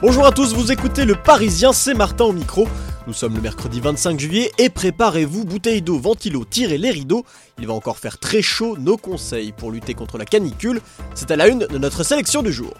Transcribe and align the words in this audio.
Bonjour 0.00 0.26
à 0.26 0.30
tous, 0.30 0.54
vous 0.54 0.70
écoutez 0.70 1.04
le 1.04 1.16
Parisien, 1.16 1.72
c'est 1.72 1.92
Martin 1.92 2.26
au 2.26 2.32
micro. 2.32 2.68
Nous 3.08 3.12
sommes 3.12 3.34
le 3.34 3.40
mercredi 3.40 3.80
25 3.80 4.20
juillet 4.20 4.52
et 4.56 4.68
préparez-vous, 4.68 5.44
bouteille 5.44 5.82
d'eau, 5.82 5.98
ventilo, 5.98 6.44
tirez 6.44 6.78
les 6.78 6.92
rideaux. 6.92 7.24
Il 7.58 7.66
va 7.66 7.74
encore 7.74 7.98
faire 7.98 8.18
très 8.18 8.40
chaud, 8.40 8.76
nos 8.78 8.96
conseils 8.96 9.50
pour 9.50 9.72
lutter 9.72 9.94
contre 9.94 10.16
la 10.16 10.24
canicule, 10.24 10.80
c'est 11.14 11.32
à 11.32 11.36
la 11.36 11.48
une 11.48 11.66
de 11.66 11.78
notre 11.78 12.04
sélection 12.04 12.42
du 12.44 12.52
jour. 12.52 12.74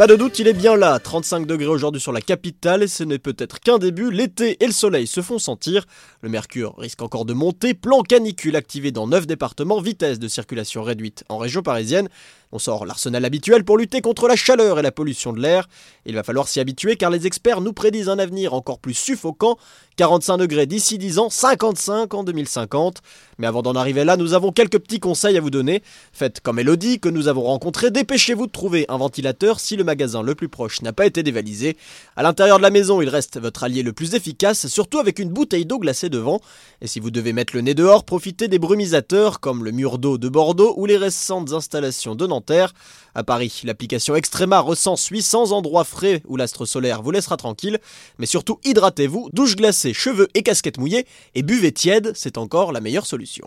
Pas 0.00 0.06
de 0.06 0.16
doute, 0.16 0.38
il 0.38 0.48
est 0.48 0.54
bien 0.54 0.76
là, 0.76 0.98
35 0.98 1.46
degrés 1.46 1.66
aujourd'hui 1.66 2.00
sur 2.00 2.10
la 2.10 2.22
capitale, 2.22 2.82
et 2.82 2.88
ce 2.88 3.04
n'est 3.04 3.18
peut-être 3.18 3.60
qu'un 3.60 3.76
début, 3.76 4.10
l'été 4.10 4.56
et 4.64 4.66
le 4.66 4.72
soleil 4.72 5.06
se 5.06 5.20
font 5.20 5.38
sentir, 5.38 5.84
le 6.22 6.30
mercure 6.30 6.74
risque 6.78 7.02
encore 7.02 7.26
de 7.26 7.34
monter, 7.34 7.74
plan 7.74 8.00
canicule 8.00 8.56
activé 8.56 8.92
dans 8.92 9.06
9 9.06 9.26
départements, 9.26 9.78
vitesse 9.78 10.18
de 10.18 10.26
circulation 10.26 10.82
réduite 10.82 11.24
en 11.28 11.36
région 11.36 11.60
parisienne, 11.60 12.08
on 12.52 12.58
sort 12.58 12.84
l'arsenal 12.84 13.24
habituel 13.24 13.64
pour 13.64 13.78
lutter 13.78 14.00
contre 14.00 14.26
la 14.26 14.34
chaleur 14.34 14.78
et 14.78 14.82
la 14.82 14.90
pollution 14.90 15.32
de 15.32 15.40
l'air. 15.40 15.68
Il 16.04 16.16
va 16.16 16.24
falloir 16.24 16.48
s'y 16.48 16.58
habituer 16.58 16.96
car 16.96 17.10
les 17.10 17.26
experts 17.26 17.60
nous 17.60 17.72
prédisent 17.72 18.08
un 18.08 18.18
avenir 18.18 18.54
encore 18.54 18.80
plus 18.80 18.94
suffocant. 18.94 19.56
45 19.96 20.38
degrés 20.38 20.66
d'ici 20.66 20.98
10 20.98 21.18
ans, 21.18 21.30
55 21.30 22.12
en 22.14 22.24
2050. 22.24 23.02
Mais 23.38 23.46
avant 23.46 23.62
d'en 23.62 23.74
arriver 23.74 24.04
là, 24.04 24.16
nous 24.16 24.34
avons 24.34 24.50
quelques 24.50 24.78
petits 24.78 24.98
conseils 24.98 25.36
à 25.36 25.40
vous 25.40 25.50
donner. 25.50 25.82
Faites 26.12 26.40
comme 26.40 26.58
Elodie 26.58 26.98
que 26.98 27.08
nous 27.08 27.28
avons 27.28 27.42
rencontré, 27.42 27.90
dépêchez-vous 27.90 28.46
de 28.46 28.52
trouver 28.52 28.84
un 28.88 28.96
ventilateur 28.96 29.60
si 29.60 29.76
le 29.76 29.84
magasin 29.84 30.22
le 30.22 30.34
plus 30.34 30.48
proche 30.48 30.82
n'a 30.82 30.92
pas 30.92 31.06
été 31.06 31.22
dévalisé. 31.22 31.76
À 32.16 32.22
l'intérieur 32.22 32.58
de 32.58 32.62
la 32.62 32.70
maison, 32.70 33.00
il 33.00 33.08
reste 33.08 33.38
votre 33.38 33.62
allié 33.62 33.82
le 33.82 33.92
plus 33.92 34.14
efficace, 34.14 34.66
surtout 34.66 34.98
avec 34.98 35.18
une 35.18 35.30
bouteille 35.30 35.66
d'eau 35.66 35.78
glacée 35.78 36.08
devant. 36.08 36.40
Et 36.80 36.86
si 36.86 36.98
vous 36.98 37.10
devez 37.10 37.32
mettre 37.32 37.54
le 37.54 37.60
nez 37.60 37.74
dehors, 37.74 38.04
profitez 38.04 38.48
des 38.48 38.58
brumisateurs 38.58 39.38
comme 39.38 39.64
le 39.64 39.70
mur 39.70 39.98
d'eau 39.98 40.18
de 40.18 40.28
Bordeaux 40.28 40.74
ou 40.78 40.86
les 40.86 40.96
récentes 40.96 41.52
installations 41.52 42.14
de 42.14 42.26
Nantes 42.26 42.39
à 43.14 43.24
Paris, 43.24 43.62
l'application 43.64 44.16
Extrema 44.16 44.60
recense 44.60 45.06
800 45.06 45.52
endroits 45.52 45.84
frais 45.84 46.22
où 46.26 46.36
l'astre 46.36 46.64
solaire 46.64 47.02
vous 47.02 47.10
laissera 47.10 47.36
tranquille, 47.36 47.78
mais 48.18 48.26
surtout 48.26 48.60
hydratez-vous, 48.64 49.30
douche 49.32 49.56
glacée, 49.56 49.92
cheveux 49.92 50.28
et 50.34 50.42
casquette 50.42 50.78
mouillée, 50.78 51.06
et 51.34 51.42
buvez 51.42 51.72
tiède, 51.72 52.12
c'est 52.14 52.38
encore 52.38 52.72
la 52.72 52.80
meilleure 52.80 53.06
solution. 53.06 53.46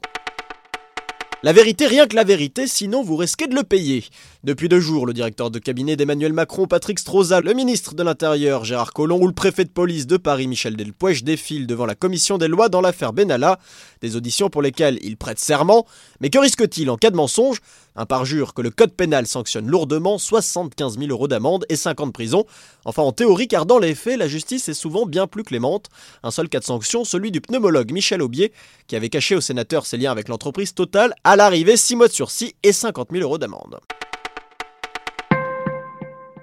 La 1.45 1.51
vérité, 1.51 1.87
rien 1.87 2.07
que 2.07 2.15
la 2.15 2.23
vérité, 2.23 2.67
sinon 2.67 3.03
vous 3.03 3.17
risquez 3.17 3.47
de 3.47 3.55
le 3.55 3.63
payer. 3.63 4.05
Depuis 4.45 4.69
deux 4.69 4.79
jours, 4.79 5.05
le 5.05 5.11
directeur 5.11 5.51
de 5.51 5.59
cabinet 5.59 5.97
d'Emmanuel 5.97 6.31
Macron, 6.31 6.67
Patrick 6.67 6.97
Stroza, 6.99 7.41
le 7.41 7.53
ministre 7.53 7.95
de 7.95 8.01
l'Intérieur, 8.01 8.63
Gérard 8.63 8.93
Collomb, 8.93 9.21
ou 9.21 9.27
le 9.27 9.33
préfet 9.33 9.65
de 9.65 9.69
police 9.69 10.07
de 10.07 10.15
Paris, 10.15 10.47
Michel 10.47 10.77
Delpoech, 10.77 11.25
défilent 11.25 11.67
devant 11.67 11.85
la 11.85 11.95
commission 11.95 12.37
des 12.37 12.47
lois 12.47 12.69
dans 12.69 12.79
l'affaire 12.79 13.11
Benalla. 13.11 13.59
Des 13.99 14.15
auditions 14.15 14.49
pour 14.49 14.61
lesquelles 14.61 14.99
ils 15.01 15.17
prêtent 15.17 15.37
serment. 15.37 15.85
Mais 16.21 16.29
que 16.29 16.39
risque-t-il 16.39 16.89
en 16.89 16.95
cas 16.95 17.09
de 17.09 17.17
mensonge? 17.17 17.59
Un 17.95 18.05
parjure 18.05 18.53
que 18.53 18.61
le 18.61 18.69
code 18.69 18.93
pénal 18.93 19.27
sanctionne 19.27 19.67
lourdement, 19.67 20.17
75 20.17 20.97
000 20.97 21.11
euros 21.11 21.27
d'amende 21.27 21.65
et 21.69 21.75
5 21.75 22.01
ans 22.01 22.07
de 22.07 22.11
prison. 22.11 22.45
Enfin 22.85 23.03
en 23.03 23.11
théorie, 23.11 23.47
car 23.47 23.65
dans 23.65 23.79
les 23.79 23.95
faits, 23.95 24.17
la 24.17 24.27
justice 24.27 24.69
est 24.69 24.73
souvent 24.73 25.05
bien 25.05 25.27
plus 25.27 25.43
clémente. 25.43 25.89
Un 26.23 26.31
seul 26.31 26.49
cas 26.49 26.59
de 26.59 26.65
sanction, 26.65 27.03
celui 27.03 27.31
du 27.31 27.41
pneumologue 27.41 27.91
Michel 27.91 28.21
Aubier, 28.21 28.51
qui 28.87 28.95
avait 28.95 29.09
caché 29.09 29.35
au 29.35 29.41
sénateur 29.41 29.85
ses 29.85 29.97
liens 29.97 30.11
avec 30.11 30.27
l'entreprise 30.27 30.73
Total, 30.73 31.13
à 31.23 31.35
l'arrivée 31.35 31.77
6 31.77 31.95
mois 31.95 32.07
de 32.07 32.13
sursis 32.13 32.55
et 32.63 32.71
50 32.71 33.09
000 33.11 33.23
euros 33.23 33.37
d'amende. 33.37 33.79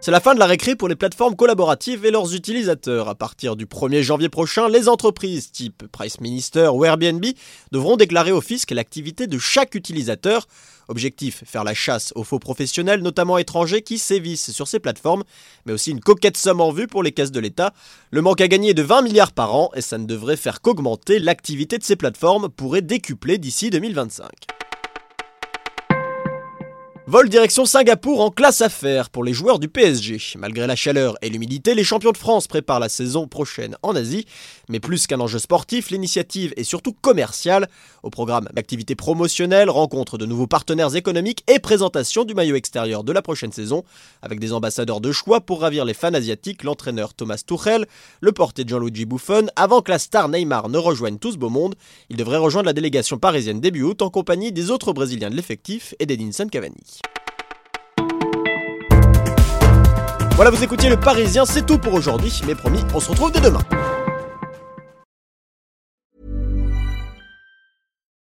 C'est 0.02 0.10
la 0.10 0.20
fin 0.20 0.34
de 0.34 0.38
la 0.38 0.46
récré 0.46 0.76
pour 0.76 0.88
les 0.88 0.96
plateformes 0.96 1.36
collaboratives 1.36 2.06
et 2.06 2.10
leurs 2.10 2.34
utilisateurs. 2.34 3.10
À 3.10 3.14
partir 3.14 3.54
du 3.54 3.66
1er 3.66 4.00
janvier 4.00 4.30
prochain, 4.30 4.66
les 4.66 4.88
entreprises 4.88 5.52
type 5.52 5.84
Price 5.92 6.22
Minister 6.22 6.68
ou 6.72 6.86
Airbnb 6.86 7.22
devront 7.70 7.98
déclarer 7.98 8.32
au 8.32 8.40
fisc 8.40 8.70
l'activité 8.70 9.26
de 9.26 9.36
chaque 9.36 9.74
utilisateur. 9.74 10.46
Objectif, 10.88 11.44
faire 11.44 11.64
la 11.64 11.74
chasse 11.74 12.14
aux 12.16 12.24
faux 12.24 12.38
professionnels, 12.38 13.02
notamment 13.02 13.36
étrangers, 13.36 13.82
qui 13.82 13.98
sévissent 13.98 14.52
sur 14.52 14.68
ces 14.68 14.80
plateformes, 14.80 15.22
mais 15.66 15.74
aussi 15.74 15.90
une 15.90 16.00
coquette 16.00 16.38
somme 16.38 16.62
en 16.62 16.72
vue 16.72 16.86
pour 16.86 17.02
les 17.02 17.12
caisses 17.12 17.30
de 17.30 17.40
l'État. 17.40 17.74
Le 18.10 18.22
manque 18.22 18.40
à 18.40 18.48
gagner 18.48 18.70
est 18.70 18.74
de 18.74 18.82
20 18.82 19.02
milliards 19.02 19.32
par 19.32 19.54
an 19.54 19.70
et 19.74 19.82
ça 19.82 19.98
ne 19.98 20.06
devrait 20.06 20.38
faire 20.38 20.62
qu'augmenter 20.62 21.18
l'activité 21.18 21.76
de 21.76 21.84
ces 21.84 21.96
plateformes 21.96 22.48
pourrait 22.48 22.80
décupler 22.80 23.36
d'ici 23.36 23.68
2025. 23.68 24.30
Vol 27.06 27.28
direction 27.28 27.64
Singapour 27.64 28.20
en 28.20 28.30
classe 28.30 28.60
affaires 28.60 29.10
pour 29.10 29.24
les 29.24 29.32
joueurs 29.32 29.58
du 29.58 29.68
PSG. 29.68 30.38
Malgré 30.38 30.68
la 30.68 30.76
chaleur 30.76 31.16
et 31.22 31.28
l'humidité, 31.28 31.74
les 31.74 31.82
champions 31.82 32.12
de 32.12 32.16
France 32.16 32.46
préparent 32.46 32.78
la 32.78 32.88
saison 32.88 33.26
prochaine 33.26 33.76
en 33.82 33.96
Asie. 33.96 34.26
Mais 34.68 34.78
plus 34.78 35.08
qu'un 35.08 35.18
enjeu 35.18 35.40
sportif, 35.40 35.90
l'initiative 35.90 36.52
est 36.56 36.62
surtout 36.62 36.92
commerciale. 36.92 37.68
Au 38.04 38.10
programme 38.10 38.48
d'activités 38.52 38.94
promotionnelles, 38.94 39.70
rencontre 39.70 40.18
de 40.18 40.26
nouveaux 40.26 40.46
partenaires 40.46 40.94
économiques 40.94 41.42
et 41.48 41.58
présentation 41.58 42.24
du 42.24 42.34
maillot 42.34 42.54
extérieur 42.54 43.02
de 43.02 43.12
la 43.12 43.22
prochaine 43.22 43.50
saison. 43.50 43.82
Avec 44.22 44.38
des 44.38 44.52
ambassadeurs 44.52 45.00
de 45.00 45.10
choix 45.10 45.40
pour 45.40 45.62
ravir 45.62 45.84
les 45.84 45.94
fans 45.94 46.14
asiatiques, 46.14 46.62
l'entraîneur 46.62 47.14
Thomas 47.14 47.42
Tuchel, 47.44 47.86
le 48.20 48.30
portier 48.30 48.64
Gianluigi 48.64 49.06
Buffon, 49.06 49.48
avant 49.56 49.80
que 49.80 49.90
la 49.90 49.98
star 49.98 50.28
Neymar 50.28 50.68
ne 50.68 50.78
rejoigne 50.78 51.18
tout 51.18 51.32
ce 51.32 51.38
beau 51.38 51.48
monde, 51.48 51.74
il 52.08 52.16
devrait 52.16 52.36
rejoindre 52.36 52.66
la 52.66 52.72
délégation 52.72 53.18
parisienne 53.18 53.60
début 53.60 53.82
août 53.82 54.02
en 54.02 54.10
compagnie 54.10 54.52
des 54.52 54.70
autres 54.70 54.92
Brésiliens 54.92 55.30
de 55.30 55.36
l'effectif 55.36 55.94
et 55.98 56.06
d'Edinson 56.06 56.46
Cavani. 56.46 56.99
Voilà, 60.40 60.56
vous 60.56 60.64
écoutiez 60.64 60.88
le 60.88 60.96
Parisien, 60.96 61.44
c'est 61.44 61.66
tout 61.66 61.76
pour 61.76 61.92
aujourd'hui, 61.92 62.32
mais 62.46 62.54
promis, 62.54 62.80
on 62.94 63.00
se 63.00 63.10
retrouve 63.10 63.30
dès 63.30 63.42
demain. 63.42 63.60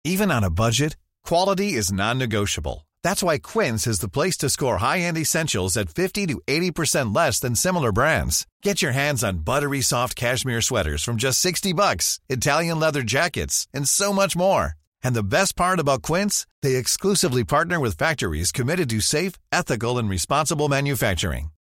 Even 0.03 0.29
on 0.29 0.43
a 0.43 0.49
budget, 0.49 0.97
quality 1.23 1.75
is 1.77 1.93
non-negotiable. 1.93 2.85
That's 3.03 3.23
why 3.23 3.39
Quince 3.39 3.87
is 3.87 3.99
the 4.01 4.09
place 4.09 4.35
to 4.39 4.49
score 4.49 4.79
high-end 4.79 5.17
essentials 5.17 5.77
at 5.77 5.87
50 5.87 6.27
to 6.27 6.41
80% 6.45 7.15
less 7.15 7.39
than 7.39 7.55
similar 7.55 7.93
brands. 7.93 8.45
Get 8.63 8.81
your 8.81 8.91
hands 8.91 9.23
on 9.23 9.45
buttery 9.45 9.79
soft 9.79 10.17
cashmere 10.17 10.61
sweaters 10.61 11.05
from 11.05 11.15
just 11.15 11.39
60 11.39 11.71
bucks, 11.71 12.19
Italian 12.27 12.81
leather 12.81 13.01
jackets, 13.01 13.65
and 13.73 13.87
so 13.87 14.11
much 14.11 14.35
more. 14.35 14.73
And 15.01 15.15
the 15.15 15.23
best 15.23 15.55
part 15.55 15.79
about 15.79 16.01
Quince, 16.01 16.45
they 16.61 16.75
exclusively 16.75 17.45
partner 17.45 17.79
with 17.79 17.97
factories 17.97 18.51
committed 18.51 18.89
to 18.89 18.99
safe, 18.99 19.35
ethical, 19.53 19.97
and 19.97 20.09
responsible 20.09 20.67
manufacturing. 20.67 21.51